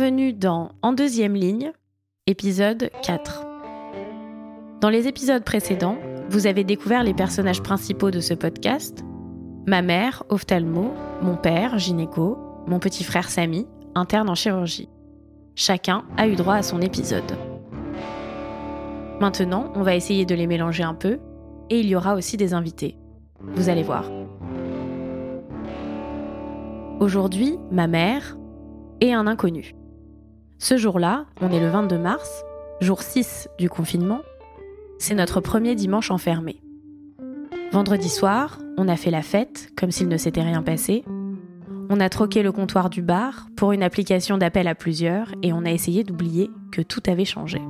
Bienvenue 0.00 0.32
dans 0.32 0.70
En 0.80 0.94
deuxième 0.94 1.34
ligne, 1.34 1.72
épisode 2.26 2.90
4. 3.02 3.44
Dans 4.80 4.88
les 4.88 5.06
épisodes 5.06 5.44
précédents, 5.44 5.98
vous 6.30 6.46
avez 6.46 6.64
découvert 6.64 7.04
les 7.04 7.12
personnages 7.12 7.62
principaux 7.62 8.10
de 8.10 8.20
ce 8.20 8.32
podcast. 8.32 9.04
Ma 9.66 9.82
mère, 9.82 10.24
ophtalmo, 10.30 10.94
mon 11.20 11.36
père, 11.36 11.78
gynéco, 11.78 12.38
mon 12.66 12.78
petit 12.78 13.04
frère 13.04 13.28
Samy, 13.28 13.66
interne 13.94 14.30
en 14.30 14.34
chirurgie. 14.34 14.88
Chacun 15.54 16.06
a 16.16 16.26
eu 16.26 16.34
droit 16.34 16.54
à 16.54 16.62
son 16.62 16.80
épisode. 16.80 17.36
Maintenant, 19.20 19.70
on 19.74 19.82
va 19.82 19.94
essayer 19.94 20.24
de 20.24 20.34
les 20.34 20.46
mélanger 20.46 20.82
un 20.82 20.94
peu, 20.94 21.18
et 21.68 21.78
il 21.78 21.86
y 21.86 21.94
aura 21.94 22.14
aussi 22.14 22.38
des 22.38 22.54
invités. 22.54 22.96
Vous 23.54 23.68
allez 23.68 23.82
voir. 23.82 24.10
Aujourd'hui, 27.00 27.58
ma 27.70 27.86
mère 27.86 28.38
et 29.02 29.12
un 29.12 29.26
inconnu. 29.26 29.74
Ce 30.62 30.76
jour-là, 30.76 31.24
on 31.40 31.50
est 31.50 31.58
le 31.58 31.70
22 31.70 31.96
mars, 31.96 32.44
jour 32.82 33.00
6 33.00 33.48
du 33.58 33.70
confinement, 33.70 34.20
c'est 34.98 35.14
notre 35.14 35.40
premier 35.40 35.74
dimanche 35.74 36.10
enfermé. 36.10 36.60
Vendredi 37.72 38.10
soir, 38.10 38.58
on 38.76 38.86
a 38.86 38.96
fait 38.96 39.10
la 39.10 39.22
fête, 39.22 39.70
comme 39.74 39.90
s'il 39.90 40.08
ne 40.08 40.18
s'était 40.18 40.42
rien 40.42 40.62
passé. 40.62 41.02
On 41.88 41.98
a 41.98 42.10
troqué 42.10 42.42
le 42.42 42.52
comptoir 42.52 42.90
du 42.90 43.00
bar 43.00 43.48
pour 43.56 43.72
une 43.72 43.82
application 43.82 44.36
d'appel 44.36 44.68
à 44.68 44.74
plusieurs 44.74 45.32
et 45.42 45.54
on 45.54 45.64
a 45.64 45.70
essayé 45.70 46.04
d'oublier 46.04 46.50
que 46.72 46.82
tout 46.82 47.02
avait 47.06 47.24
changé. 47.24 47.62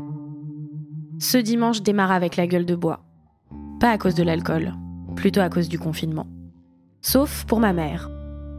Ce 1.21 1.39
dimanche 1.39 1.83
démarre 1.83 2.11
avec 2.11 2.35
la 2.35 2.49
gueule 2.49 2.67
de 2.67 2.75
bois. 2.75 3.05
Pas 3.79 3.91
à 3.91 3.99
cause 3.99 4.17
de 4.17 4.25
l'alcool, 4.25 4.75
plutôt 5.15 5.41
à 5.41 5.49
cause 5.49 5.69
du 5.69 5.79
confinement. 5.79 6.27
Sauf 7.03 7.45
pour 7.45 7.61
ma 7.61 7.73
mère. 7.73 8.11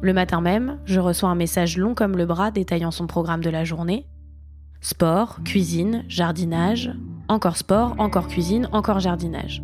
Le 0.01 0.13
matin 0.13 0.39
même, 0.39 0.79
je 0.85 1.01
reçois 1.01 1.29
un 1.29 1.35
message 1.35 1.77
long 1.77 1.95
comme 1.95 2.15
le 2.15 2.25
bras 2.25 2.49
détaillant 2.49 2.91
son 2.91 3.07
programme 3.07 3.43
de 3.43 3.49
la 3.49 3.65
journée. 3.65 4.07
Sport, 4.81 5.39
cuisine, 5.45 6.03
jardinage, 6.07 6.91
encore 7.27 7.55
sport, 7.55 7.95
encore 7.99 8.27
cuisine, 8.27 8.67
encore 8.71 8.99
jardinage. 8.99 9.61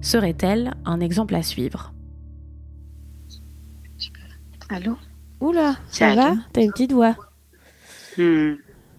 Serait-elle 0.00 0.74
un 0.84 1.00
exemple 1.00 1.34
à 1.34 1.42
suivre? 1.42 1.92
Allô? 4.68 4.96
Oula, 5.40 5.76
ça 5.90 6.14
va 6.14 6.34
T'as 6.52 6.62
une 6.62 6.72
petite 6.72 6.92
voix. 6.92 7.16
hmm. 8.16 8.54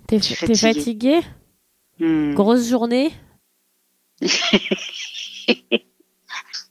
T'es 0.05 0.19
fatiguée 0.19 1.21
hmm. 1.99 2.33
Grosse 2.33 2.69
journée? 2.69 3.11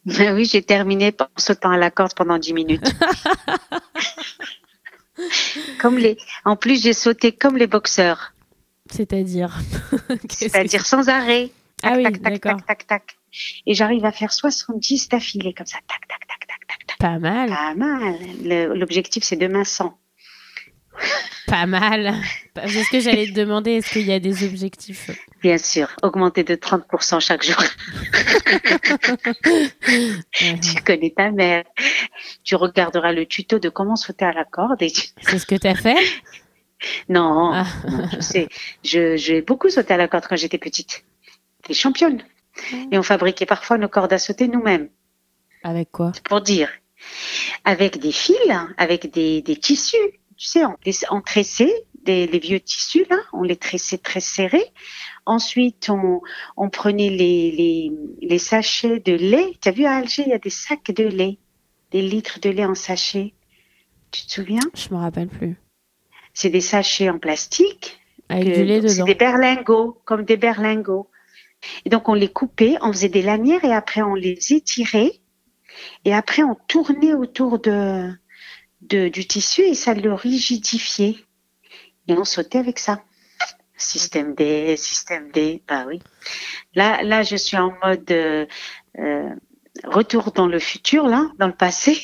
Ben 0.07 0.37
oui, 0.37 0.45
j'ai 0.45 0.63
terminé 0.63 1.13
en 1.19 1.27
sautant 1.37 1.73
à 1.73 1.77
la 1.77 1.91
corde 1.91 2.15
pendant 2.15 2.39
10 2.39 2.53
minutes. 2.53 2.95
comme 5.81 5.99
les... 5.99 6.17
En 6.45 6.55
plus, 6.55 6.81
j'ai 6.81 6.93
sauté 6.93 7.33
comme 7.33 7.57
les 7.57 7.67
boxeurs, 7.67 8.33
C'est-à-dire 8.91 9.61
que- 10.29 10.87
sans 10.87 11.09
arrêt. 11.09 11.51
Tac, 11.83 11.93
Ah 11.93 11.97
oui, 11.97 12.03
tac, 12.05 12.23
tac, 12.23 12.33
d'accord. 12.33 12.57
tac, 12.67 12.87
tac, 12.87 12.87
tac. 12.87 13.17
Et 13.67 13.75
j'arrive 13.75 14.05
à 14.07 14.13
faire 14.13 14.33
70 14.33 15.09
d'affilée 15.11 15.53
comme 15.53 15.67
ça. 15.67 15.79
Tac, 15.87 16.07
tac, 16.09 16.21
tac, 16.27 16.47
tac, 16.47 16.67
tac, 16.67 16.87
tac. 16.87 16.99
Pas 16.99 17.19
mal, 17.19 17.49
Pas 17.51 17.75
mal. 17.75 18.15
L'objectif, 18.79 19.23
c'est 19.25 19.37
demain 19.37 19.65
100. 19.65 19.99
pas 21.47 21.67
mal. 21.67 22.15
C'est 22.67 22.83
ce 22.85 22.91
que 22.91 23.01
j'allais 23.01 23.27
te 23.27 23.33
demander, 23.35 23.73
est-ce 23.73 23.91
qu'il 23.91 24.07
y 24.07 24.13
a 24.13 24.19
des 24.19 24.45
objectifs? 24.47 25.11
Bien 25.43 25.59
sûr, 25.59 25.89
augmenter 26.03 26.43
de 26.45 26.55
30% 26.55 27.21
chaque 27.21 27.45
jour. 27.45 27.63
Tu 30.33 30.83
connais 30.85 31.13
ta 31.17 31.31
mère. 31.31 31.65
Tu 32.45 32.55
regarderas 32.57 33.13
le 33.13 33.27
tuto 33.27 33.59
de 33.59 33.69
comment 33.69 33.97
sauter 33.97 34.25
à 34.25 34.33
la 34.33 34.45
corde 34.45 34.81
et 34.83 34.91
tu... 34.91 35.09
C'est 35.21 35.39
ce 35.39 35.47
que 35.47 35.55
t'as 35.57 35.75
fait? 35.75 35.97
Non, 37.09 37.51
Ah. 37.53 37.67
non, 37.91 38.09
je 38.13 38.21
sais. 38.21 38.49
Je, 38.85 39.17
j'ai 39.17 39.43
beaucoup 39.43 39.71
sauté 39.71 39.95
à 39.95 39.97
la 39.97 40.09
corde 40.09 40.27
quand 40.29 40.37
j'étais 40.37 40.59
petite. 40.59 41.05
T'es 41.63 41.75
championne. 41.75 42.23
Et 42.91 42.99
on 42.99 43.03
fabriquait 43.03 43.47
parfois 43.47 43.79
nos 43.79 43.89
cordes 43.89 44.13
à 44.13 44.19
sauter 44.19 44.49
nous-mêmes. 44.49 44.89
Avec 45.63 45.91
quoi? 45.91 46.13
Pour 46.25 46.41
dire. 46.41 46.71
Avec 47.65 47.99
des 47.99 48.13
fils, 48.13 48.37
avec 48.79 49.13
des, 49.13 49.43
des 49.43 49.57
tissus. 49.57 49.97
Tu 50.37 50.47
sais, 50.47 50.65
on, 50.65 50.77
on 51.11 51.21
tressait 51.21 51.73
des, 52.05 52.27
les 52.27 52.39
vieux 52.39 52.61
tissus, 52.61 53.05
là. 53.11 53.17
On 53.33 53.43
les 53.43 53.57
tressait 53.57 53.99
très 53.99 54.21
serrés. 54.21 54.73
Ensuite, 55.25 55.89
on, 55.91 56.21
on 56.57 56.71
prenait 56.71 57.11
les, 57.11 57.51
les, 57.53 57.91
les 58.23 58.39
sachets 58.39 59.01
de 59.01 59.13
lait. 59.15 59.53
Tu 59.61 59.69
as 59.69 59.73
vu 59.73 59.85
à 59.87 59.97
Alger, 59.97 60.23
il 60.27 60.31
y 60.31 60.35
a 60.35 60.39
des 60.39 60.51
sacs 60.51 60.93
de 60.93 61.05
lait. 61.05 61.39
Des 61.91 62.03
litres 62.03 62.39
de 62.41 62.51
lait 62.51 62.65
en 62.65 62.75
sachet. 62.75 63.35
Tu 64.13 64.27
te 64.27 64.33
souviens? 64.33 64.61
Je 64.75 64.89
me 64.95 64.99
rappelle 65.01 65.29
plus. 65.29 65.57
C'est 66.39 66.51
des 66.51 66.61
sachets 66.61 67.09
en 67.09 67.19
plastique 67.19 67.99
Avec 68.29 68.45
que- 68.45 68.55
du 68.59 68.65
lait 68.65 68.81
donc, 68.83 68.91
C'est 68.91 68.95
dedans. 68.97 69.05
des 69.07 69.15
berlingots, 69.15 70.03
comme 70.05 70.25
des 70.25 70.37
berlingots. 70.37 71.09
Et 71.87 71.89
donc 71.89 72.11
on 72.11 72.15
les 72.15 72.29
coupait, 72.29 72.77
on 72.83 72.93
faisait 72.93 73.09
des 73.09 73.23
lanières 73.23 73.65
et 73.65 73.73
après 73.73 74.03
on 74.03 74.15
les 74.15 74.39
étirait 74.53 75.13
et 76.05 76.13
après 76.15 76.43
on 76.43 76.55
tournait 76.69 77.15
autour 77.15 77.59
de, 77.59 78.13
de 78.83 79.09
du 79.09 79.27
tissu 79.27 79.63
et 79.63 79.75
ça 79.75 79.95
le 79.95 80.13
rigidifiait. 80.13 81.17
Et 82.07 82.13
on 82.13 82.25
sautait 82.25 82.59
avec 82.59 82.79
ça. 82.79 83.03
Système 83.79 84.35
D, 84.35 84.77
système 84.77 85.31
D, 85.33 85.63
bah 85.67 85.85
oui. 85.89 86.01
Là, 86.75 87.03
là, 87.03 87.23
je 87.23 87.37
suis 87.37 87.57
en 87.57 87.73
mode 87.83 88.11
euh, 88.11 88.47
euh, 88.99 89.31
retour 89.85 90.33
dans 90.33 90.47
le 90.47 90.59
futur, 90.59 91.07
là, 91.09 91.31
dans 91.39 91.47
le 91.47 91.55
passé. 91.55 92.01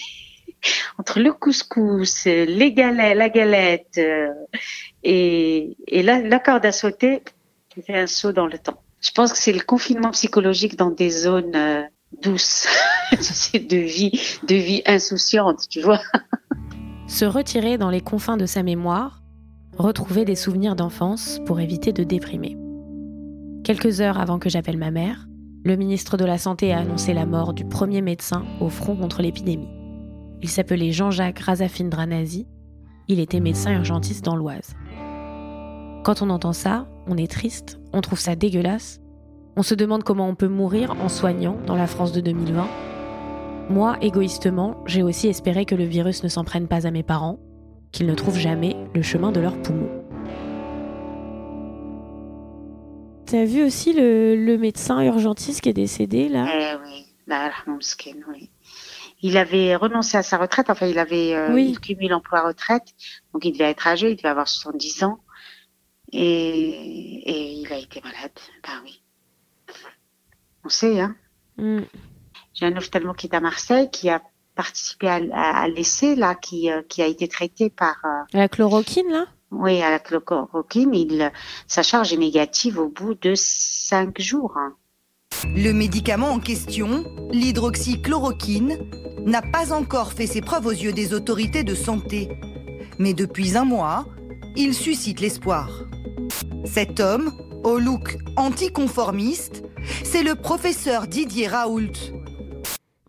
Entre 0.99 1.21
le 1.21 1.33
couscous, 1.33 2.25
les 2.25 2.73
galets, 2.73 3.15
la 3.15 3.29
galette 3.29 3.99
euh, 3.99 4.29
et, 5.03 5.77
la, 5.91 6.39
corde 6.39 6.67
à 6.67 6.73
sauter, 6.73 7.23
j'ai 7.75 7.83
fait 7.83 7.99
un 7.99 8.07
saut 8.07 8.33
dans 8.33 8.47
le 8.47 8.59
temps. 8.59 8.83
Je 9.01 9.11
pense 9.11 9.33
que 9.33 9.39
c'est 9.39 9.53
le 9.53 9.61
confinement 9.61 10.11
psychologique 10.11 10.77
dans 10.77 10.91
des 10.91 11.11
zones 11.11 11.57
euh, 11.57 11.83
douces, 12.23 12.69
de 13.13 13.77
vie, 13.77 14.39
de 14.47 14.55
vie 14.55 14.83
insouciante, 14.87 15.69
tu 15.69 15.81
vois. 15.81 16.01
Se 17.09 17.25
retirer 17.25 17.79
dans 17.79 17.91
les 17.91 18.01
confins 18.01 18.37
de 18.37 18.47
sa 18.47 18.63
mémoire, 18.63 19.23
retrouver 19.77 20.25
des 20.25 20.37
souvenirs 20.37 20.77
d'enfance 20.77 21.41
pour 21.47 21.61
éviter 21.61 21.93
de 21.93 22.05
déprimer. 22.05 22.57
Quelques 23.65 24.01
heures 24.01 24.19
avant 24.19 24.39
que 24.39 24.49
j'appelle 24.49 24.79
ma 24.79 24.91
mère, 24.91 25.27
le 25.65 25.77
ministre 25.77 26.17
de 26.17 26.25
la 26.25 26.39
Santé 26.39 26.73
a 26.73 26.79
annoncé 26.79 27.15
la 27.15 27.27
mort 27.27 27.53
du 27.53 27.65
premier 27.65 28.03
médecin 28.03 28.45
au 28.61 28.69
front 28.69 28.97
contre 28.97 29.23
l'épidémie. 29.23 29.82
Il 30.43 30.49
s'appelait 30.49 30.91
Jean-Jacques 30.91 31.39
Razafindranazi. 31.39 32.47
Il 33.09 33.21
était 33.21 33.41
médecin 33.41 33.73
urgentiste 33.75 34.25
dans 34.25 34.37
l'Oise. 34.37 34.75
Quand 36.05 36.21
on 36.21 36.31
entend 36.31 36.53
ça, 36.53 36.89
on 37.07 37.17
est 37.17 37.31
triste, 37.31 37.79
on 37.93 38.01
trouve 38.01 38.19
ça 38.19 38.35
dégueulasse. 38.35 39.01
On 39.57 39.63
se 39.63 39.75
demande 39.75 40.03
comment 40.03 40.29
on 40.29 40.35
peut 40.35 40.49
mourir 40.49 40.97
en 41.01 41.09
soignant 41.09 41.57
dans 41.67 41.77
la 41.77 41.87
France 41.87 42.13
de 42.13 42.21
2020. 42.21 42.67
Moi, 43.71 43.97
égoïstement, 44.01 44.77
j'ai 44.87 45.03
aussi 45.05 45.29
espéré 45.29 45.65
que 45.65 45.77
le 45.77 45.85
virus 45.85 46.25
ne 46.25 46.29
s'en 46.29 46.43
prenne 46.43 46.67
pas 46.67 46.87
à 46.87 46.91
mes 46.91 47.05
parents, 47.05 47.39
qu'ils 47.93 48.07
ne 48.07 48.15
trouvent 48.15 48.39
jamais 48.39 48.77
le 48.95 49.03
chemin 49.03 49.31
de 49.31 49.41
leurs 49.41 49.61
poumons. 49.63 49.91
T'as 53.27 53.45
vu 53.45 53.63
aussi 53.63 53.93
le, 53.93 54.35
le 54.35 54.59
médecin 54.59 55.01
urgentiste 55.03 55.61
qui 55.61 55.69
est 55.69 55.75
décédé 55.75 56.29
là? 56.29 56.47
Eh 56.53 56.77
oui, 56.85 57.07
oui. 58.29 58.51
Il 59.23 59.37
avait 59.37 59.77
renoncé 59.77 60.17
à 60.17 60.23
sa 60.23 60.37
retraite, 60.37 60.69
enfin 60.69 60.87
il 60.87 60.99
avait 60.99 61.35
euh, 61.35 61.53
Oui. 61.55 61.71
il 61.71 61.81
cumule 61.81 62.13
emploi-retraite, 62.15 62.89
donc 63.33 63.45
il 63.45 63.53
devait 63.53 63.71
être 63.71 63.87
âgé, 63.87 64.11
il 64.11 64.17
devait 64.17 64.29
avoir 64.29 64.49
70 64.49 65.05
ans, 65.05 65.21
et, 66.13 66.21
et 66.21 67.53
il 67.61 67.73
a 67.73 67.79
été 67.79 68.01
malade, 68.03 68.33
ben 68.65 68.81
oui. 68.85 69.03
On 70.65 70.69
sait, 70.69 71.01
hein. 71.01 71.17
Hmm. 71.57 71.83
J'ai 72.55 72.67
un 72.67 72.77
ophtalmo 72.77 73.15
qui 73.15 73.27
est 73.29 73.35
à 73.35 73.41
Marseille 73.41 73.91
qui 73.91 74.11
a 74.11 74.23
participé 74.55 75.09
à, 75.09 75.21
à, 75.33 75.63
à 75.63 75.69
l'essai 75.69 76.15
là, 76.17 76.35
qui, 76.35 76.71
euh, 76.71 76.83
qui 76.89 77.01
a 77.03 77.07
été 77.07 77.29
traité 77.29 77.71
par 77.71 77.97
euh, 78.05 78.23
La 78.33 78.49
chloroquine 78.49 79.09
là? 79.11 79.27
Oui 79.51 79.83
à 79.83 79.91
la 79.91 79.99
chloroquine. 79.99 80.95
Il, 80.95 81.31
sa 81.67 81.83
charge 81.83 82.13
est 82.13 82.17
négative 82.19 82.79
au 82.79 82.89
bout 82.89 83.15
de 83.15 83.35
cinq 83.35 84.21
jours. 84.21 84.57
hein. 84.57 84.75
Le 85.45 85.73
médicament 85.73 86.31
en 86.31 86.39
question, 86.39 87.05
l'hydroxychloroquine, 87.33 88.79
n'a 89.25 89.43
pas 89.43 89.73
encore 89.73 90.13
fait 90.13 90.27
ses 90.27 90.41
preuves 90.41 90.67
aux 90.67 90.71
yeux 90.71 90.93
des 90.93 91.15
autorités 91.15 91.65
de 91.65 91.75
santé. 91.75 92.29
Mais 92.99 93.15
depuis 93.15 93.57
un 93.57 93.65
mois, 93.65 94.07
il 94.57 94.75
suscite 94.75 95.21
l'espoir. 95.21 95.69
Cet 96.65 97.01
homme, 97.01 97.33
au 97.65 97.79
look 97.79 98.19
anticonformiste, 98.37 99.63
c'est 100.05 100.23
le 100.23 100.35
professeur 100.35 101.07
Didier 101.07 101.49
Raoult. 101.49 101.93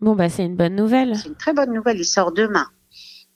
Bon 0.00 0.14
bah 0.14 0.28
c'est 0.28 0.44
une 0.44 0.56
bonne 0.56 0.74
nouvelle. 0.76 1.16
C'est 1.16 1.28
une 1.28 1.36
très 1.36 1.52
bonne 1.54 1.72
nouvelle. 1.72 1.98
Il 1.98 2.04
sort 2.04 2.32
demain. 2.32 2.66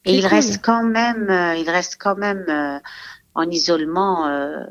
Et 0.05 0.11
C'est 0.11 0.17
il 0.17 0.23
cool. 0.23 0.31
reste 0.31 0.61
quand 0.63 0.85
même, 0.85 1.29
euh, 1.31 1.57
il 1.57 1.69
reste 1.71 1.97
quand 1.99 2.17
même 2.17 2.45
euh, 2.49 2.79
en 3.35 3.49
isolement 3.51 4.27
euh, 4.27 4.65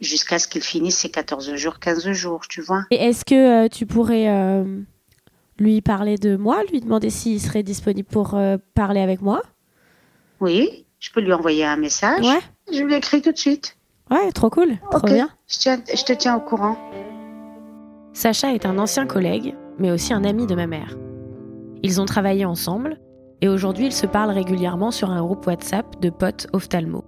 jusqu'à 0.00 0.38
ce 0.38 0.46
qu'il 0.48 0.62
finisse 0.62 0.98
ses 0.98 1.10
14 1.10 1.54
jours, 1.56 1.78
15 1.78 2.10
jours, 2.12 2.42
tu 2.48 2.60
vois. 2.60 2.84
Et 2.90 2.96
est-ce 2.96 3.24
que 3.24 3.64
euh, 3.64 3.68
tu 3.68 3.86
pourrais 3.86 4.28
euh, 4.28 4.64
lui 5.58 5.80
parler 5.80 6.16
de 6.16 6.36
moi, 6.36 6.62
lui 6.70 6.80
demander 6.80 7.10
s'il 7.10 7.40
serait 7.40 7.62
disponible 7.62 8.08
pour 8.08 8.34
euh, 8.34 8.56
parler 8.74 9.00
avec 9.00 9.22
moi? 9.22 9.42
Oui, 10.40 10.84
je 11.00 11.10
peux 11.10 11.20
lui 11.20 11.32
envoyer 11.32 11.64
un 11.64 11.76
message. 11.76 12.24
Ouais 12.24 12.40
Je 12.72 12.82
lui 12.82 12.94
écris 12.94 13.22
tout 13.22 13.32
de 13.32 13.38
suite. 13.38 13.76
Ouais, 14.10 14.30
trop 14.32 14.50
cool, 14.50 14.78
trop 14.90 14.98
Ok. 15.00 15.12
bien. 15.12 15.28
Je, 15.48 15.58
tiens- 15.58 15.82
je 15.94 16.04
te 16.04 16.12
tiens 16.12 16.36
au 16.36 16.40
courant. 16.40 16.76
Sacha 18.12 18.52
est 18.54 18.66
un 18.66 18.78
ancien 18.78 19.06
collègue, 19.06 19.54
mais 19.78 19.90
aussi 19.90 20.12
un 20.12 20.24
ami 20.24 20.46
de 20.46 20.54
ma 20.54 20.66
mère. 20.66 20.96
Ils 21.82 22.00
ont 22.00 22.04
travaillé 22.06 22.44
ensemble 22.44 22.98
et 23.40 23.48
aujourd'hui 23.48 23.86
ils 23.86 23.92
se 23.92 24.06
parlent 24.06 24.30
régulièrement 24.32 24.90
sur 24.90 25.10
un 25.10 25.20
groupe 25.22 25.46
WhatsApp 25.46 26.00
de 26.00 26.10
potes 26.10 26.46
ophtalmo. 26.52 27.04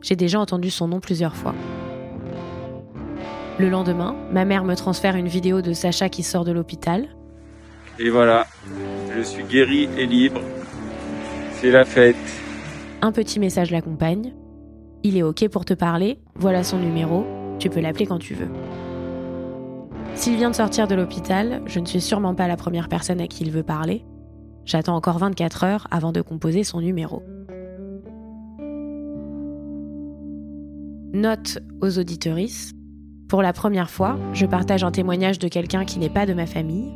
J'ai 0.00 0.16
déjà 0.16 0.40
entendu 0.40 0.70
son 0.70 0.88
nom 0.88 0.98
plusieurs 1.00 1.36
fois. 1.36 1.54
Le 3.58 3.68
lendemain, 3.68 4.16
ma 4.32 4.44
mère 4.44 4.64
me 4.64 4.74
transfère 4.74 5.14
une 5.14 5.28
vidéo 5.28 5.60
de 5.60 5.72
Sacha 5.72 6.08
qui 6.08 6.22
sort 6.22 6.44
de 6.44 6.52
l'hôpital. 6.52 7.08
Et 7.98 8.08
voilà, 8.08 8.46
je 9.14 9.20
suis 9.20 9.44
guéri 9.44 9.88
et 9.98 10.06
libre. 10.06 10.40
C'est 11.52 11.70
la 11.70 11.84
fête. 11.84 12.16
Un 13.02 13.12
petit 13.12 13.38
message 13.38 13.70
l'accompagne. 13.70 14.32
Il 15.02 15.16
est 15.16 15.22
OK 15.22 15.46
pour 15.48 15.64
te 15.64 15.74
parler, 15.74 16.18
voilà 16.34 16.64
son 16.64 16.78
numéro, 16.78 17.26
tu 17.58 17.68
peux 17.68 17.80
l'appeler 17.80 18.06
quand 18.06 18.18
tu 18.18 18.34
veux. 18.34 18.48
S'il 20.14 20.36
vient 20.36 20.50
de 20.50 20.54
sortir 20.54 20.86
de 20.86 20.94
l'hôpital, 20.94 21.62
je 21.66 21.80
ne 21.80 21.86
suis 21.86 22.00
sûrement 22.00 22.34
pas 22.34 22.48
la 22.48 22.56
première 22.56 22.88
personne 22.88 23.20
à 23.20 23.26
qui 23.26 23.44
il 23.44 23.50
veut 23.50 23.62
parler. 23.62 24.04
J'attends 24.64 24.96
encore 24.96 25.18
24 25.18 25.64
heures 25.64 25.88
avant 25.90 26.12
de 26.12 26.22
composer 26.22 26.64
son 26.64 26.80
numéro. 26.80 27.22
Note 31.12 31.58
aux 31.80 31.98
auditorices. 31.98 32.72
Pour 33.32 33.40
la 33.40 33.54
première 33.54 33.88
fois, 33.88 34.18
je 34.34 34.44
partage 34.44 34.84
un 34.84 34.90
témoignage 34.90 35.38
de 35.38 35.48
quelqu'un 35.48 35.86
qui 35.86 35.98
n'est 35.98 36.10
pas 36.10 36.26
de 36.26 36.34
ma 36.34 36.44
famille. 36.44 36.92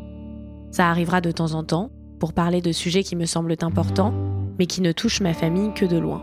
Ça 0.71 0.91
arrivera 0.91 1.23
de 1.23 1.31
temps 1.31 1.55
en 1.55 1.65
temps, 1.65 1.91
pour 2.21 2.35
parler 2.35 2.61
de 2.61 2.73
sujets 2.73 3.03
qui 3.03 3.17
me 3.17 3.25
semblent 3.25 3.55
importants, 3.63 4.13
mais 4.59 4.67
qui 4.67 4.83
ne 4.83 4.93
touchent 4.93 5.23
ma 5.23 5.33
famille 5.33 5.73
que 5.73 5.87
de 5.87 5.97
loin. 5.97 6.23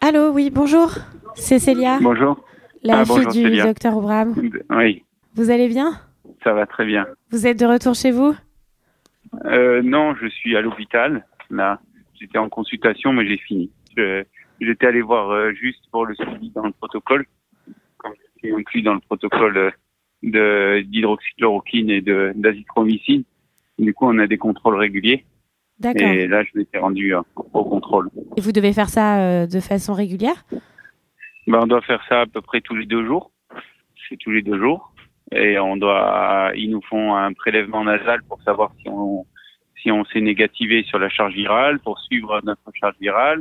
Allô, 0.00 0.30
oui, 0.30 0.50
bonjour. 0.50 0.92
C'est 1.34 1.58
Célia, 1.58 1.98
Bonjour. 2.00 2.42
la 2.82 3.00
Ah, 3.00 3.04
fille 3.04 3.14
bonjour, 3.26 3.32
du 3.32 3.56
docteur 3.60 3.96
Obram. 3.96 4.34
Oui, 4.70 5.04
Vous 5.34 5.50
allez 5.50 5.68
bien? 5.68 6.00
Ça 6.42 6.54
va 6.54 6.64
très 6.66 6.86
bien. 6.86 7.06
Vous 7.30 7.46
êtes 7.46 7.60
de 7.60 7.66
retour 7.66 7.94
chez 7.94 8.10
vous? 8.10 8.34
Euh, 9.44 9.82
non, 9.82 10.14
je 10.14 10.28
suis 10.28 10.56
à 10.56 10.62
l'hôpital. 10.62 11.26
Là, 11.50 11.78
j'étais 12.26 12.38
en 12.38 12.48
consultation, 12.48 13.12
mais 13.12 13.26
j'ai 13.26 13.38
fini. 13.38 13.70
J'étais 14.60 14.86
allé 14.86 15.00
voir 15.00 15.30
euh, 15.30 15.52
juste 15.52 15.84
pour 15.90 16.06
le 16.06 16.14
suivi 16.14 16.50
dans 16.50 16.64
le 16.64 16.72
protocole, 16.72 17.26
comme 17.98 18.12
je 18.14 18.48
suis 18.48 18.54
inclus 18.54 18.82
dans 18.82 18.94
le 18.94 19.00
protocole 19.00 19.56
euh, 19.56 19.70
de 20.22 20.82
d'hydroxychloroquine 20.82 21.90
et 21.90 22.00
d'azithromycine. 22.00 23.24
Du 23.78 23.94
coup, 23.94 24.06
on 24.06 24.18
a 24.18 24.26
des 24.26 24.38
contrôles 24.38 24.76
réguliers. 24.76 25.24
D'accord. 25.78 26.08
Et 26.08 26.26
là, 26.26 26.42
je 26.42 26.58
m'étais 26.58 26.78
rendu 26.78 27.14
euh, 27.14 27.20
au 27.52 27.64
contrôle. 27.64 28.08
Et 28.36 28.40
vous 28.40 28.52
devez 28.52 28.72
faire 28.72 28.88
ça 28.88 29.20
euh, 29.20 29.46
de 29.46 29.60
façon 29.60 29.92
régulière? 29.92 30.44
Ben, 31.46 31.60
on 31.62 31.66
doit 31.66 31.82
faire 31.82 32.02
ça 32.08 32.22
à 32.22 32.26
peu 32.26 32.40
près 32.40 32.60
tous 32.60 32.74
les 32.74 32.86
deux 32.86 33.04
jours. 33.04 33.30
C'est 34.08 34.16
tous 34.16 34.30
les 34.30 34.42
deux 34.42 34.58
jours. 34.58 34.92
Et 35.32 35.58
on 35.58 35.76
doit, 35.76 36.52
ils 36.54 36.70
nous 36.70 36.82
font 36.82 37.14
un 37.14 37.32
prélèvement 37.32 37.84
nasal 37.84 38.22
pour 38.28 38.40
savoir 38.42 38.72
si 38.80 38.88
on, 38.88 39.26
si 39.86 39.92
on 39.92 40.04
s'est 40.06 40.20
négativé 40.20 40.82
sur 40.82 40.98
la 40.98 41.08
charge 41.08 41.34
virale, 41.34 41.78
pour 41.78 41.96
suivre 42.00 42.40
notre 42.42 42.60
charge 42.74 42.96
virale 43.00 43.40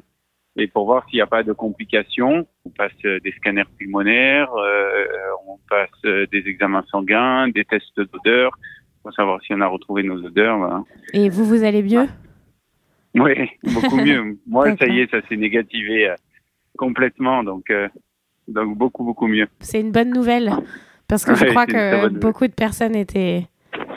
et 0.57 0.67
pour 0.67 0.85
voir 0.85 1.03
s'il 1.09 1.17
n'y 1.17 1.21
a 1.21 1.25
pas 1.27 1.41
de 1.41 1.53
complications. 1.53 2.47
On 2.65 2.69
passe 2.69 2.91
euh, 3.05 3.19
des 3.21 3.31
scanners 3.31 3.63
pulmonaires, 3.79 4.53
euh, 4.53 5.05
on 5.47 5.57
passe 5.67 5.89
euh, 6.05 6.27
des 6.31 6.43
examens 6.47 6.83
sanguins, 6.91 7.47
des 7.47 7.65
tests 7.65 7.97
d'odeur 7.99 8.51
pour 9.01 9.11
savoir 9.13 9.41
si 9.41 9.53
on 9.55 9.61
a 9.61 9.65
retrouvé 9.67 10.03
nos 10.03 10.23
odeurs. 10.23 10.59
voilà. 10.59 10.83
Et 11.13 11.29
vous, 11.29 11.45
vous 11.45 11.63
allez 11.63 11.81
mieux? 11.81 12.05
Oui, 13.15 13.49
beaucoup 13.63 13.95
mieux. 13.97 14.37
Moi, 14.47 14.75
ça 14.77 14.85
y 14.85 14.99
est, 14.99 15.09
ça 15.09 15.21
s'est 15.27 15.37
négativé 15.37 16.09
euh, 16.09 16.15
complètement, 16.77 17.43
donc, 17.43 17.71
euh, 17.71 17.87
donc 18.47 18.77
beaucoup, 18.77 19.03
beaucoup 19.03 19.25
mieux. 19.27 19.47
C'est 19.61 19.81
une 19.81 19.91
bonne 19.91 20.11
nouvelle. 20.11 20.51
Parce 21.07 21.25
que 21.25 21.33
je 21.33 21.43
Ouais, 21.43 21.49
crois 21.49 21.65
que 21.65 22.07
beaucoup 22.09 22.45
de 22.47 22.53
personnes 22.53 22.95
étaient, 22.95 23.47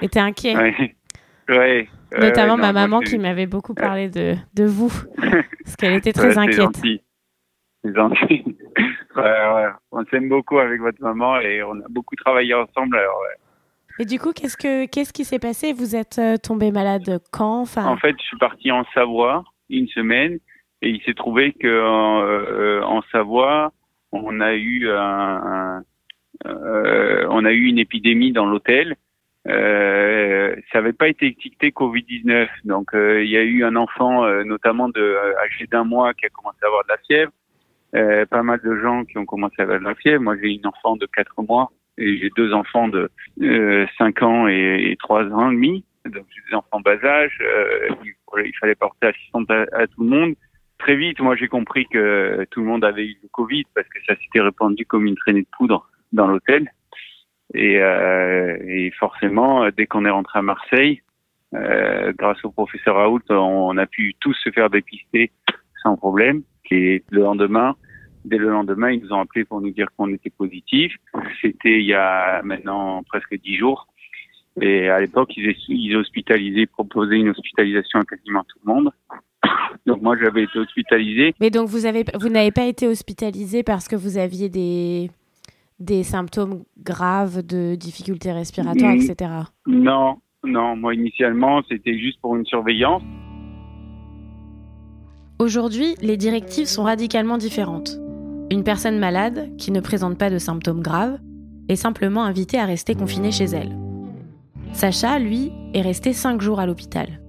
étaient 0.03 0.21
inquiets. 0.21 0.57
Ouais. 0.57 0.95
Ouais. 1.49 1.89
Notamment 2.17 2.55
Ouais, 2.55 2.61
ma 2.61 2.73
maman 2.73 3.01
qui 3.01 3.19
m'avait 3.19 3.47
beaucoup 3.47 3.75
parlé 3.75 4.09
de, 4.09 4.35
de 4.55 4.65
vous. 4.65 4.93
Parce 5.65 5.77
qu'elle 5.77 5.95
était 5.95 6.13
très 6.13 6.29
Ouais, 6.37 6.39
inquiète. 6.39 6.57
gentil. 6.57 7.03
C'est 7.85 7.95
gentil. 7.95 8.45
ouais, 9.17 9.23
ouais. 9.23 9.67
On 9.93 10.05
s'aime 10.07 10.29
beaucoup 10.29 10.59
avec 10.59 10.81
votre 10.81 11.01
maman 11.03 11.39
et 11.41 11.63
on 11.63 11.73
a 11.73 11.89
beaucoup 11.91 12.17
travaillé 12.17 12.55
ensemble. 12.55 12.97
Alors. 12.97 13.21
Et 14.01 14.05
du 14.05 14.19
coup, 14.19 14.33
qu'est-ce, 14.33 14.57
que, 14.57 14.87
qu'est-ce 14.87 15.13
qui 15.13 15.25
s'est 15.25 15.39
passé? 15.39 15.73
Vous 15.73 15.97
êtes 15.97 16.19
euh, 16.19 16.37
tombé 16.37 16.71
malade 16.71 17.21
quand? 17.33 17.61
Enfin, 17.61 17.85
En 17.87 17.97
fait, 17.97 18.15
je 18.19 18.25
suis 18.25 18.39
parti 18.39 18.71
en 18.73 18.85
Savoie 18.95 19.45
une 19.69 19.89
semaine 19.89 20.39
et 20.83 20.89
il 20.91 21.03
s'est 21.03 21.15
trouvé 21.15 21.53
que 21.53 21.67
euh, 21.67 22.83
en 22.85 23.03
Savoie, 23.13 23.73
on 24.13 24.41
a 24.41 24.55
eu 24.55 24.89
un, 24.89 24.97
un- 24.97 25.83
euh, 26.47 27.27
on 27.31 27.45
a 27.45 27.51
eu 27.53 27.65
une 27.67 27.79
épidémie 27.79 28.33
dans 28.33 28.47
l'hôtel. 28.47 28.95
Euh, 29.49 30.55
ça 30.73 30.79
n'avait 30.79 30.93
pas 30.93 31.09
été 31.09 31.27
étiqueté 31.27 31.71
Covid-19, 31.71 32.49
donc 32.65 32.95
euh, 32.95 33.25
il 33.25 33.31
y 33.31 33.37
a 33.37 33.43
eu 33.43 33.65
un 33.65 33.77
enfant, 33.77 34.25
euh, 34.25 34.45
notamment 34.45 34.89
de 34.89 35.01
euh, 35.01 35.33
âgé 35.45 35.67
d'un 35.67 35.85
mois, 35.85 36.13
qui 36.13 36.27
a 36.27 36.29
commencé 36.29 36.59
à 36.63 36.67
avoir 36.67 36.85
de 36.85 36.89
la 36.89 36.99
fièvre. 36.99 37.33
Euh, 37.95 38.27
pas 38.27 38.43
mal 38.43 38.61
de 38.63 38.77
gens 38.77 39.05
qui 39.07 39.17
ont 39.17 39.25
commencé 39.25 39.55
à 39.59 39.63
avoir 39.63 39.79
de 39.79 39.85
la 39.85 39.95
fièvre. 39.95 40.23
Moi, 40.23 40.37
j'ai 40.43 40.49
une 40.49 40.67
enfant 40.67 40.97
de 40.97 41.07
4 41.07 41.43
mois 41.43 41.71
et 41.97 42.19
j'ai 42.19 42.31
deux 42.37 42.53
enfants 42.53 42.89
de 42.89 43.11
euh, 43.41 43.87
5 43.97 44.23
ans 44.23 44.49
et, 44.49 44.91
et 44.91 44.97
3 44.97 45.25
ans 45.33 45.51
et 45.51 45.55
demi. 45.55 45.85
Donc, 46.05 46.27
j'ai 46.35 46.43
des 46.51 46.55
enfants 46.55 46.81
bas 46.81 47.03
âge. 47.03 47.39
Euh, 47.41 47.89
il, 48.05 48.15
il 48.45 48.53
fallait 48.61 48.75
porter 48.75 49.07
assistance 49.07 49.49
à, 49.49 49.65
à 49.73 49.87
tout 49.87 50.03
le 50.03 50.11
monde. 50.11 50.35
Très 50.79 50.97
vite, 50.97 51.19
moi, 51.21 51.35
j'ai 51.37 51.49
compris 51.49 51.87
que 51.87 52.47
tout 52.51 52.61
le 52.61 52.67
monde 52.67 52.85
avait 52.85 53.07
eu 53.07 53.19
le 53.23 53.29
Covid 53.33 53.65
parce 53.75 53.89
que 53.89 53.99
ça 54.07 54.15
s'était 54.17 54.41
répandu 54.41 54.85
comme 54.85 55.07
une 55.07 55.17
traînée 55.17 55.43
de 55.43 55.49
poudre 55.57 55.89
dans 56.13 56.27
l'hôtel. 56.27 56.71
Et, 57.55 57.79
euh, 57.81 58.57
et 58.67 58.91
forcément, 58.99 59.69
dès 59.77 59.87
qu'on 59.87 60.05
est 60.05 60.11
rentré 60.11 60.39
à 60.39 60.43
Marseille, 60.43 61.03
euh, 61.55 62.13
grâce 62.17 62.45
au 62.45 62.51
professeur 62.51 62.97
Raoult, 62.97 63.23
on, 63.31 63.77
a 63.79 63.87
pu 63.87 64.15
tous 64.21 64.35
se 64.35 64.51
faire 64.51 64.69
dépister 64.71 65.31
sans 65.83 65.97
problème. 65.97 66.43
Et 66.71 67.03
le 67.11 67.23
lendemain, 67.23 67.77
dès 68.25 68.37
le 68.37 68.51
lendemain, 68.51 68.91
ils 68.91 69.01
nous 69.01 69.13
ont 69.13 69.21
appelé 69.21 69.45
pour 69.45 69.61
nous 69.61 69.71
dire 69.71 69.89
qu'on 69.97 70.13
était 70.13 70.31
positif. 70.31 70.95
C'était 71.41 71.81
il 71.81 71.87
y 71.87 71.95
a 71.95 72.43
maintenant 72.43 73.03
presque 73.05 73.35
dix 73.43 73.57
jours. 73.57 73.87
Et 74.61 74.89
à 74.89 75.01
l'époque, 75.01 75.35
ils, 75.37 75.55
ils 75.69 75.97
hospitalisaient, 75.97 76.67
proposaient 76.67 77.17
une 77.17 77.31
hospitalisation 77.31 78.01
à 78.01 78.05
quasiment 78.05 78.45
tout 78.45 78.59
le 78.67 78.75
monde. 78.75 78.91
Donc 79.87 80.03
moi, 80.03 80.17
j'avais 80.21 80.43
été 80.43 80.59
hospitalisé. 80.59 81.35
Mais 81.41 81.51
donc, 81.51 81.69
vous, 81.69 81.79
vous 81.79 82.29
n'avez 82.29 82.51
pas 82.51 82.67
été 82.67 82.87
hospitalisé 82.87 83.63
parce 83.63 83.89
que 83.89 83.97
vous 83.97 84.19
aviez 84.19 84.49
des, 84.49 85.11
des 85.79 86.03
symptômes 86.03 86.65
graves 86.89 87.43
de 87.47 87.75
difficultés 87.75 88.33
respiratoires, 88.33 88.95
Mm. 88.95 89.01
etc. 89.01 89.31
Non, 89.67 90.17
non, 90.45 90.75
moi 90.77 90.95
initialement, 90.95 91.61
c'était 91.69 91.99
juste 91.99 92.19
pour 92.21 92.35
une 92.37 92.45
surveillance. 92.47 93.03
Aujourd'hui, 95.39 95.95
les 96.03 96.17
directives 96.17 96.67
sont 96.67 96.83
radicalement 96.83 97.39
différentes. 97.39 97.99
Une 98.51 98.65
personne 98.65 98.99
malade, 98.99 99.51
qui 99.59 99.71
ne 99.71 99.81
présente 99.81 100.19
pas 100.19 100.31
de 100.31 100.39
symptômes 100.39 100.81
graves, 100.83 101.19
est 101.69 101.77
simplement 101.77 102.25
invitée 102.25 102.59
à 102.59 102.65
rester 102.65 102.95
confinée 102.95 103.31
chez 103.31 103.45
elle. 103.45 103.77
Sacha, 104.73 105.19
lui, 105.19 105.53
est 105.75 105.83
resté 105.83 106.13
5 106.13 106.41
jours 106.41 106.59
à 106.61 106.67
l'hôpital. 106.67 107.21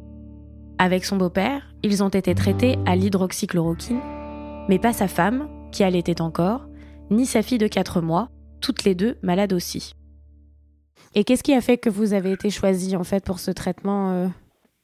Avec 0.78 1.04
son 1.06 1.18
beau-père, 1.18 1.74
ils 1.84 2.04
ont 2.04 2.10
été 2.10 2.34
traités 2.34 2.78
à 2.86 2.96
l'hydroxychloroquine, 2.96 4.00
mais 4.70 4.80
pas 4.80 4.94
sa 4.94 5.08
femme, 5.08 5.48
qui 5.72 5.84
allaitait 5.84 6.22
encore, 6.22 6.68
ni 7.12 7.26
sa 7.26 7.42
fille 7.42 7.58
de 7.58 7.68
4 7.68 8.02
mois, 8.02 8.30
toutes 8.60 8.84
les 8.84 8.96
deux 8.96 9.18
malades 9.22 9.54
aussi. 9.54 9.94
Et 11.16 11.24
qu'est-ce 11.24 11.44
qui 11.44 11.54
a 11.54 11.62
fait 11.62 11.78
que 11.78 11.90
vous 11.90 12.14
avez 12.14 12.32
été 12.32 12.50
choisi 12.50 12.96
en 12.96 13.04
fait 13.04 13.26
pour 13.26 13.40
ce 13.40 13.52
traitement 13.52 14.12
euh 14.12 14.28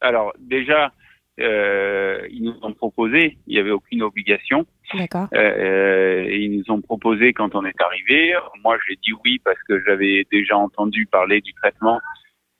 Alors 0.01 0.33
déjà, 0.39 0.91
euh, 1.39 2.25
ils 2.31 2.43
nous 2.43 2.55
ont 2.61 2.73
proposé, 2.73 3.37
il 3.47 3.55
n'y 3.55 3.59
avait 3.59 3.71
aucune 3.71 4.01
obligation, 4.03 4.65
D'accord. 4.93 5.27
euh, 5.33 6.25
ils 6.31 6.57
nous 6.57 6.73
ont 6.73 6.81
proposé 6.81 7.33
quand 7.33 7.55
on 7.55 7.65
est 7.65 7.81
arrivé. 7.81 8.35
Moi, 8.63 8.77
j'ai 8.87 8.95
dit 8.95 9.11
oui 9.25 9.39
parce 9.43 9.61
que 9.67 9.83
j'avais 9.85 10.25
déjà 10.31 10.57
entendu 10.57 11.05
parler 11.05 11.41
du 11.41 11.53
traitement. 11.53 11.99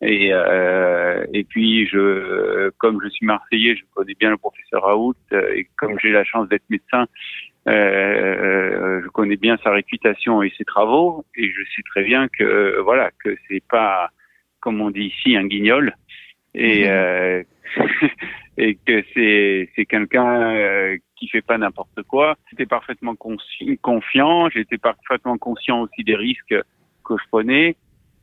Et, 0.02 0.34
euh, 0.34 1.26
et 1.34 1.46
puis, 1.46 1.88
je, 1.88 2.70
comme 2.78 3.00
je 3.02 3.08
suis 3.10 3.26
marseillais, 3.26 3.78
je 3.78 3.84
connais 3.94 4.14
bien 4.20 4.30
le 4.30 4.38
professeur 4.38 4.84
Raoult, 4.84 5.16
et 5.32 5.68
comme 5.78 5.98
j'ai 6.02 6.12
la 6.12 6.26
chance 6.26 6.50
d'être 6.50 6.70
médecin, 6.70 7.08
connais 9.26 9.38
bien 9.38 9.58
sa 9.64 9.72
réputation 9.72 10.44
et 10.44 10.54
ses 10.56 10.66
travaux, 10.66 11.26
et 11.36 11.50
je 11.50 11.62
sais 11.76 11.82
très 11.84 12.04
bien 12.04 12.28
que 12.28 12.80
voilà 12.82 13.10
que 13.24 13.36
c'est 13.48 13.64
pas, 13.68 14.12
comme 14.60 14.82
on 14.82 14.92
dit 14.92 15.12
ici, 15.14 15.36
un 15.36 15.48
guignol, 15.48 15.96
et 16.54 16.84
Mhm. 16.84 16.90
euh, 16.92 17.44
et 18.58 18.76
que 18.76 19.04
c'est 19.14 19.70
c'est 19.76 19.86
quelqu'un 19.86 20.52
euh, 20.56 20.98
qui 21.16 21.28
fait 21.28 21.42
pas 21.42 21.58
n'importe 21.58 22.04
quoi. 22.04 22.36
J'étais 22.50 22.68
parfaitement 22.68 23.16
confiant, 23.16 24.50
j'étais 24.50 24.78
parfaitement 24.78 25.38
conscient 25.40 25.82
aussi 25.82 26.04
des 26.04 26.16
risques 26.16 26.58
que 27.04 27.14
je 27.18 27.28
prenais. 27.32 27.76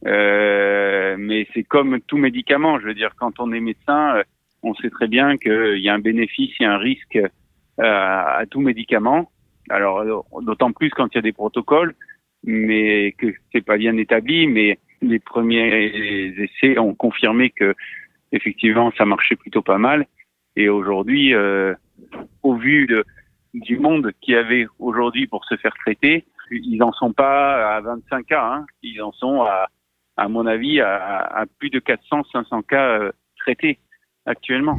Euh, 0.06 1.16
mais 1.18 1.46
c'est 1.52 1.64
comme 1.64 2.00
tout 2.02 2.16
médicament, 2.16 2.78
je 2.80 2.86
veux 2.86 2.94
dire, 2.94 3.12
quand 3.16 3.40
on 3.40 3.52
est 3.52 3.60
médecin, 3.60 4.16
euh, 4.16 4.22
on 4.62 4.74
sait 4.74 4.90
très 4.90 5.08
bien 5.08 5.36
qu'il 5.36 5.78
y 5.78 5.88
a 5.88 5.94
un 5.94 6.00
bénéfice 6.00 6.54
et 6.60 6.64
un 6.64 6.78
risque 6.78 7.16
euh, 7.16 7.28
à 8.40 8.44
tout 8.50 8.60
médicament. 8.60 9.31
Alors, 9.72 10.04
d'autant 10.42 10.72
plus 10.72 10.90
quand 10.90 11.08
il 11.12 11.16
y 11.16 11.18
a 11.18 11.22
des 11.22 11.32
protocoles, 11.32 11.94
mais 12.44 13.12
que 13.12 13.34
c'est 13.52 13.64
pas 13.64 13.76
bien 13.76 13.96
établi. 13.96 14.46
Mais 14.46 14.78
les 15.00 15.18
premiers 15.18 16.32
essais 16.38 16.78
ont 16.78 16.94
confirmé 16.94 17.50
que 17.50 17.74
effectivement 18.32 18.92
ça 18.96 19.04
marchait 19.04 19.36
plutôt 19.36 19.62
pas 19.62 19.78
mal. 19.78 20.06
Et 20.56 20.68
aujourd'hui, 20.68 21.34
euh, 21.34 21.74
au 22.42 22.54
vu 22.54 22.86
du 23.54 23.78
monde 23.78 24.12
qu'il 24.20 24.34
y 24.34 24.36
avait 24.36 24.66
aujourd'hui 24.78 25.26
pour 25.26 25.44
se 25.46 25.56
faire 25.56 25.74
traiter, 25.74 26.24
ils 26.50 26.76
n'en 26.76 26.92
sont 26.92 27.12
pas 27.12 27.76
à 27.76 27.80
25 27.80 28.26
cas. 28.26 28.44
Hein. 28.44 28.66
Ils 28.82 29.00
en 29.02 29.12
sont 29.12 29.42
à, 30.16 30.28
mon 30.28 30.46
avis, 30.46 30.80
à, 30.80 31.44
plus 31.58 31.70
de 31.70 31.78
400, 31.78 32.24
500 32.32 32.62
cas 32.62 32.98
euh, 32.98 33.12
traités 33.38 33.78
actuellement. 34.26 34.78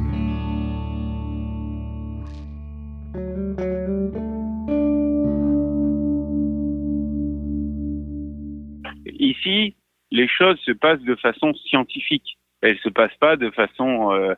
Ici, 9.24 9.74
les 10.10 10.28
choses 10.28 10.58
se 10.60 10.72
passent 10.72 11.00
de 11.00 11.14
façon 11.16 11.54
scientifique. 11.54 12.36
Elles 12.60 12.78
se 12.78 12.90
passent 12.90 13.16
pas 13.18 13.36
de 13.36 13.50
façon 13.50 14.12
euh, 14.12 14.34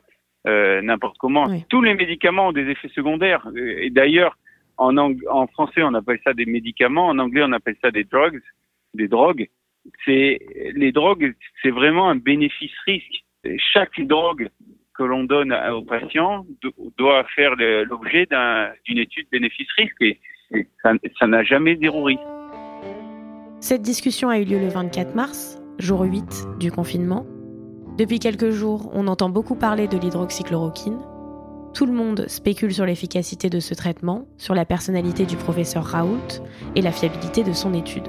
euh, 0.47 0.81
n'importe 0.81 1.17
comment. 1.17 1.45
Tous 1.69 1.81
les 1.81 1.93
médicaments 1.93 2.47
ont 2.47 2.51
des 2.53 2.69
effets 2.69 2.89
secondaires. 2.95 3.45
Et 3.55 3.89
d'ailleurs, 3.89 4.37
en, 4.77 4.95
en 4.97 5.47
français, 5.47 5.83
on 5.83 5.93
appelle 5.93 6.19
ça 6.23 6.33
des 6.33 6.45
médicaments. 6.45 7.07
En 7.07 7.19
anglais, 7.19 7.43
on 7.43 7.51
appelle 7.51 7.75
ça 7.81 7.91
des 7.91 8.05
drugs, 8.05 8.41
des 8.93 9.09
drogues. 9.09 9.49
C'est 10.05 10.39
les 10.73 10.91
drogues, 10.93 11.35
c'est 11.61 11.71
vraiment 11.71 12.09
un 12.09 12.15
bénéfice-risque. 12.15 13.23
Chaque 13.73 13.99
drogue 13.99 14.49
que 14.97 15.03
l'on 15.03 15.25
donne 15.25 15.53
aux 15.53 15.83
patients 15.83 16.45
doit 16.97 17.23
faire 17.35 17.55
l'objet 17.55 18.25
d'une 18.85 18.97
étude 18.97 19.27
bénéfice-risque 19.31 20.01
et 20.01 20.19
ça 20.81 21.27
n'a 21.27 21.43
jamais 21.43 21.75
zéro 21.75 22.03
risque. 22.03 22.36
Cette 23.59 23.81
discussion 23.81 24.29
a 24.29 24.37
eu 24.37 24.43
lieu 24.43 24.59
le 24.59 24.67
24 24.67 25.15
mars, 25.15 25.59
jour 25.79 26.01
8 26.01 26.47
du 26.59 26.71
confinement. 26.71 27.25
Depuis 27.97 28.19
quelques 28.19 28.51
jours, 28.51 28.91
on 28.93 29.07
entend 29.07 29.29
beaucoup 29.29 29.55
parler 29.55 29.87
de 29.87 29.97
l'hydroxychloroquine. 29.97 30.99
Tout 31.73 31.87
le 31.87 31.91
monde 31.91 32.25
spécule 32.27 32.71
sur 32.71 32.85
l'efficacité 32.85 33.49
de 33.49 33.59
ce 33.59 33.73
traitement, 33.73 34.25
sur 34.37 34.53
la 34.53 34.63
personnalité 34.63 35.25
du 35.25 35.37
professeur 35.37 35.83
Raoult 35.83 36.43
et 36.75 36.83
la 36.83 36.91
fiabilité 36.91 37.43
de 37.43 37.51
son 37.51 37.73
étude. 37.73 38.07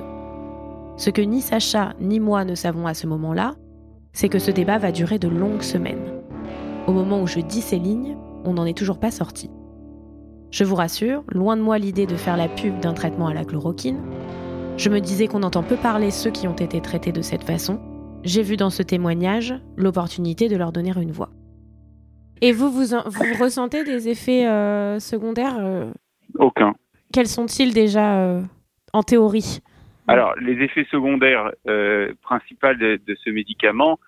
Ce 0.98 1.08
que 1.08 1.22
ni 1.22 1.40
Sacha 1.40 1.94
ni 1.98 2.20
moi 2.20 2.44
ne 2.44 2.54
savons 2.54 2.86
à 2.86 2.92
ce 2.92 3.06
moment-là, 3.06 3.54
c'est 4.12 4.28
que 4.28 4.38
ce 4.38 4.50
débat 4.50 4.76
va 4.76 4.92
durer 4.92 5.18
de 5.18 5.28
longues 5.28 5.62
semaines. 5.62 6.12
Au 6.86 6.92
moment 6.92 7.22
où 7.22 7.26
je 7.26 7.40
dis 7.40 7.62
ces 7.62 7.78
lignes, 7.78 8.18
on 8.44 8.52
n'en 8.52 8.66
est 8.66 8.76
toujours 8.76 9.00
pas 9.00 9.10
sorti. 9.10 9.50
Je 10.50 10.64
vous 10.64 10.76
rassure, 10.76 11.24
loin 11.28 11.56
de 11.56 11.62
moi 11.62 11.78
l'idée 11.78 12.06
de 12.06 12.16
faire 12.16 12.36
la 12.36 12.48
pub 12.48 12.80
d'un 12.80 12.92
traitement 12.92 13.28
à 13.28 13.34
la 13.34 13.44
chloroquine. 13.44 14.00
Je 14.78 14.90
me 14.90 15.00
disais 15.00 15.26
qu'on 15.26 15.42
entend 15.42 15.64
peu 15.64 15.74
parler 15.74 16.12
ceux 16.12 16.30
qui 16.30 16.46
ont 16.46 16.54
été 16.54 16.80
traités 16.80 17.10
de 17.10 17.20
cette 17.20 17.42
façon. 17.42 17.80
J'ai 18.22 18.42
vu 18.42 18.56
dans 18.56 18.70
ce 18.70 18.84
témoignage 18.84 19.52
l'opportunité 19.76 20.48
de 20.48 20.56
leur 20.56 20.70
donner 20.70 20.92
une 20.96 21.10
voix. 21.10 21.30
Et 22.42 22.52
vous, 22.52 22.70
vous, 22.70 22.84
vous 22.84 23.42
ressentez 23.42 23.82
des 23.82 24.08
effets 24.08 24.46
euh, 24.46 25.00
secondaires 25.00 25.56
euh? 25.58 25.90
Aucun. 26.38 26.76
Quels 27.12 27.26
sont-ils 27.26 27.74
déjà 27.74 28.20
euh, 28.20 28.40
en 28.92 29.02
théorie? 29.02 29.58
Alors, 30.06 30.36
les 30.40 30.62
effets 30.62 30.86
secondaires 30.92 31.50
principaux 32.22 32.74
de, 32.74 33.00
de, 33.04 33.16
ce 33.24 33.30
médicament, 33.30 33.98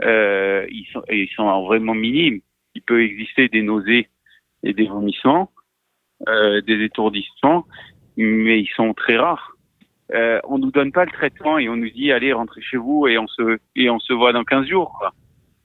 ils, 0.00 0.86
sont, 0.92 1.02
ils 1.08 1.30
sont 1.36 1.66
vraiment 1.66 1.94
minimes. 1.94 2.40
Il 2.74 2.82
peut 2.82 3.04
exister 3.04 3.48
des 3.48 3.62
nausées 3.62 4.08
et 4.64 4.72
des 4.72 4.88
vomissements, 4.88 5.52
des 6.26 6.82
étourdissements, 6.82 7.64
mais 8.16 8.60
ils 8.60 8.72
sont 8.74 8.92
très 8.92 9.16
rares. 9.16 9.55
Euh, 10.14 10.40
on 10.44 10.58
nous 10.58 10.70
donne 10.70 10.92
pas 10.92 11.04
le 11.04 11.10
traitement 11.10 11.58
et 11.58 11.68
on 11.68 11.76
nous 11.76 11.90
dit 11.90 12.12
allez 12.12 12.32
rentrez 12.32 12.62
chez 12.62 12.76
vous 12.76 13.08
et 13.08 13.18
on 13.18 13.26
se 13.26 13.58
et 13.74 13.90
on 13.90 13.98
se 13.98 14.12
voit 14.12 14.32
dans 14.32 14.44
15 14.44 14.66
jours. 14.66 15.12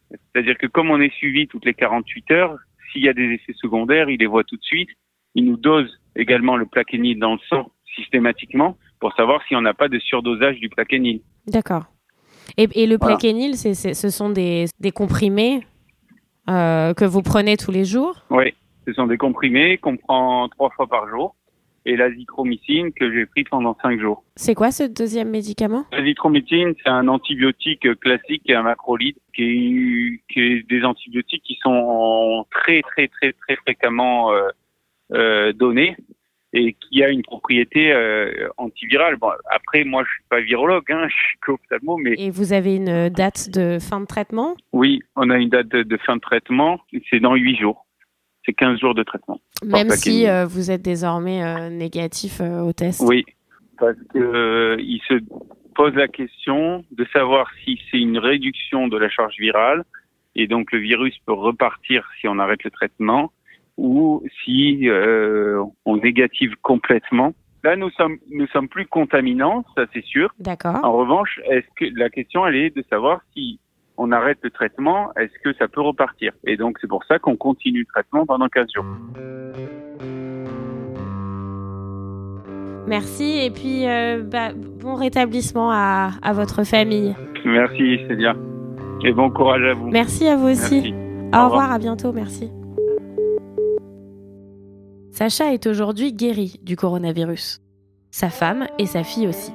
C'est-à-dire 0.09 0.57
que 0.57 0.67
comme 0.67 0.89
on 0.89 0.99
est 0.99 1.13
suivi 1.13 1.47
toutes 1.47 1.65
les 1.65 1.73
48 1.73 2.31
heures, 2.31 2.57
s'il 2.91 3.03
y 3.03 3.09
a 3.09 3.13
des 3.13 3.33
effets 3.33 3.53
secondaires, 3.55 4.09
il 4.09 4.19
les 4.19 4.25
voit 4.25 4.43
tout 4.43 4.57
de 4.57 4.63
suite. 4.63 4.89
Il 5.35 5.45
nous 5.45 5.57
dose 5.57 5.89
également 6.15 6.57
le 6.57 6.65
plaquenil 6.65 7.19
dans 7.19 7.33
le 7.33 7.39
sang 7.49 7.71
systématiquement 7.95 8.77
pour 8.99 9.13
savoir 9.13 9.41
si 9.47 9.55
on 9.55 9.61
n'a 9.61 9.73
pas 9.73 9.87
de 9.87 9.99
surdosage 9.99 10.59
du 10.59 10.69
plaquenil. 10.69 11.21
D'accord. 11.47 11.85
Et, 12.57 12.85
le 12.85 12.97
plaquenil, 12.97 13.55
ce 13.55 14.09
sont 14.09 14.29
des, 14.29 14.67
comprimés 14.93 15.61
euh, 16.49 16.93
que 16.93 17.05
vous 17.05 17.21
prenez 17.21 17.55
tous 17.55 17.71
les 17.71 17.85
jours? 17.85 18.25
Oui, 18.29 18.53
ce 18.85 18.93
sont 18.93 19.07
des 19.07 19.17
comprimés 19.17 19.77
qu'on 19.77 19.95
prend 19.97 20.49
trois 20.49 20.69
fois 20.71 20.87
par 20.87 21.07
jour. 21.07 21.35
Et 21.85 21.95
l'azithromycine 21.95 22.91
que 22.93 23.11
j'ai 23.11 23.25
pris 23.25 23.43
pendant 23.43 23.75
cinq 23.81 23.99
jours. 23.99 24.23
C'est 24.35 24.53
quoi 24.53 24.71
ce 24.71 24.83
deuxième 24.83 25.29
médicament? 25.29 25.85
L'azithromycine, 25.91 26.73
c'est 26.83 26.89
un 26.89 27.07
antibiotique 27.07 27.87
classique 27.99 28.49
un 28.51 28.63
macrolide 28.63 29.15
qui 29.33 29.43
est, 29.43 30.21
qui 30.31 30.39
est 30.39 30.69
des 30.69 30.83
antibiotiques 30.83 31.43
qui 31.43 31.57
sont 31.63 32.45
très 32.51 32.81
très 32.81 33.07
très 33.07 33.33
très 33.33 33.55
fréquemment 33.55 34.31
euh, 34.31 34.49
euh, 35.13 35.53
donnés 35.53 35.95
et 36.53 36.73
qui 36.73 37.03
a 37.03 37.09
une 37.09 37.21
propriété 37.21 37.93
euh, 37.93 38.49
antivirale. 38.57 39.15
Bon, 39.15 39.29
après, 39.49 39.83
moi, 39.83 40.03
je 40.03 40.11
suis 40.11 40.23
pas 40.29 40.41
virologue, 40.41 40.91
hein, 40.91 41.07
je 41.09 41.13
suis 41.13 41.37
co-ophtalmo, 41.45 41.97
mais... 41.97 42.15
Et 42.17 42.29
vous 42.29 42.53
avez 42.53 42.75
une 42.75 43.09
date 43.09 43.49
de 43.49 43.79
fin 43.79 44.01
de 44.01 44.05
traitement? 44.05 44.55
Oui, 44.73 44.99
on 45.15 45.29
a 45.29 45.37
une 45.37 45.49
date 45.49 45.69
de, 45.69 45.97
fin 45.97 46.17
de 46.17 46.21
traitement, 46.21 46.81
c'est 47.09 47.19
dans 47.19 47.35
8 47.35 47.57
jours. 47.57 47.85
C'est 48.45 48.53
15 48.53 48.79
jours 48.79 48.95
de 48.95 49.03
traitement. 49.03 49.39
Même 49.63 49.91
si 49.91 50.27
euh, 50.27 50.45
vous 50.45 50.71
êtes 50.71 50.81
désormais 50.81 51.43
euh, 51.43 51.69
négatif 51.69 52.41
au 52.41 52.73
test 52.73 53.03
Oui, 53.05 53.23
parce 53.77 53.97
qu'il 54.11 55.01
se 55.07 55.19
pose 55.75 55.93
la 55.95 56.07
question 56.07 56.83
de 56.91 57.05
savoir 57.13 57.47
si 57.63 57.79
c'est 57.89 57.99
une 57.99 58.17
réduction 58.17 58.87
de 58.87 58.97
la 58.97 59.09
charge 59.09 59.35
virale, 59.37 59.83
et 60.35 60.47
donc 60.47 60.71
le 60.71 60.79
virus 60.79 61.17
peut 61.25 61.33
repartir 61.33 62.07
si 62.19 62.27
on 62.27 62.39
arrête 62.39 62.63
le 62.63 62.71
traitement, 62.71 63.31
ou 63.77 64.23
si 64.43 64.87
euh, 64.89 65.63
on 65.85 65.97
négative 65.97 66.55
complètement. 66.61 67.33
Là, 67.63 67.75
nous 67.75 67.89
sommes 67.91 68.17
nous 68.31 68.47
sommes 68.47 68.67
plus 68.67 68.85
contaminants, 68.85 69.63
ça 69.75 69.85
c'est 69.93 70.03
sûr. 70.03 70.33
D'accord. 70.39 70.79
En 70.83 70.93
revanche, 70.93 71.39
est-ce 71.49 71.67
que 71.75 71.85
la 71.95 72.09
question 72.09 72.45
elle 72.45 72.55
est 72.55 72.75
de 72.75 72.83
savoir 72.89 73.21
si 73.33 73.59
on 74.03 74.11
arrête 74.11 74.39
le 74.41 74.49
traitement, 74.49 75.11
est-ce 75.15 75.37
que 75.43 75.55
ça 75.59 75.67
peut 75.67 75.81
repartir? 75.81 76.33
Et 76.43 76.57
donc 76.57 76.79
c'est 76.81 76.87
pour 76.87 77.03
ça 77.03 77.19
qu'on 77.19 77.35
continue 77.35 77.81
le 77.81 77.85
traitement 77.85 78.25
pendant 78.25 78.47
15 78.49 78.67
jours. 78.73 78.85
Merci 82.87 83.45
et 83.45 83.51
puis 83.51 83.87
euh, 83.87 84.23
bah, 84.23 84.53
bon 84.55 84.95
rétablissement 84.95 85.69
à, 85.71 86.09
à, 86.23 86.33
votre 86.33 86.63
famille. 86.63 87.15
Merci 87.45 87.99
Célia 88.07 88.35
et 89.03 89.13
bon 89.13 89.29
courage 89.29 89.63
à 89.63 89.73
vous. 89.73 89.89
Merci 89.89 90.27
à 90.27 90.35
vous 90.35 90.47
aussi. 90.47 90.95
Au, 91.33 91.45
revoir, 91.45 91.71
à 91.71 91.77
bientôt, 91.77 92.11
merci. 92.11 92.51
Sacha 95.11 95.53
est 95.53 95.67
aujourd'hui 95.67 96.11
guéri 96.11 96.59
du 96.63 96.75
coronavirus. 96.75 97.61
Sa 98.09 98.29
femme 98.29 98.65
et 98.79 98.87
sa 98.87 99.03
fille 99.03 99.27
aussi. 99.27 99.53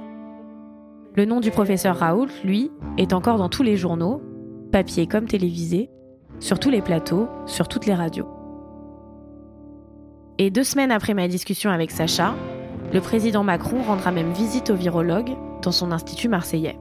Le 1.17 1.25
nom 1.25 1.41
du 1.41 1.51
professeur 1.51 1.97
Raoult, 1.97 2.29
lui, 2.45 2.71
est 2.99 3.13
encore 3.13 3.39
dans 3.39 3.49
tous 3.49 3.63
les 3.63 3.77
journaux, 3.77 4.23
papier 4.77 5.07
comme 5.07 5.25
télévisé, 5.25 5.89
sur 6.39 6.59
tous 6.59 6.69
les 6.69 6.83
plateaux, 6.83 7.31
sur 7.47 7.67
toutes 7.67 7.87
les 7.87 7.95
radios. 7.95 8.29
Et 10.37 10.51
deux 10.51 10.65
semaines 10.65 10.91
après 10.91 11.15
ma 11.15 11.29
discussion 11.29 11.71
avec 11.71 11.91
Sacha, 11.91 12.35
le 12.93 13.01
président 13.01 13.43
Macron 13.43 13.81
rendra 13.81 14.11
même 14.13 14.33
visite 14.33 14.69
au 14.69 14.75
virologue 14.75 15.31
dans 15.63 15.73
son 15.73 15.93
institut 15.93 16.29
marseillais. 16.29 16.79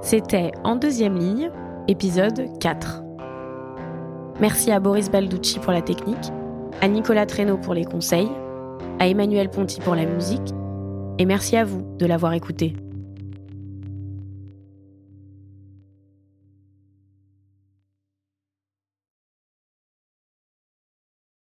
C'était 0.00 0.52
En 0.62 0.76
deuxième 0.76 1.18
ligne, 1.18 1.50
épisode 1.88 2.56
4. 2.60 3.03
Merci 4.40 4.72
à 4.72 4.80
Boris 4.80 5.10
Balducci 5.10 5.60
pour 5.60 5.72
la 5.72 5.80
technique, 5.80 6.32
à 6.80 6.88
Nicolas 6.88 7.24
Traîneau 7.24 7.56
pour 7.56 7.72
les 7.72 7.84
conseils, 7.84 8.28
à 8.98 9.06
Emmanuel 9.06 9.48
Ponty 9.48 9.80
pour 9.80 9.94
la 9.94 10.06
musique, 10.06 10.52
et 11.18 11.24
merci 11.24 11.56
à 11.56 11.64
vous 11.64 11.84
de 11.98 12.06
l'avoir 12.06 12.32
écouté. 12.32 12.74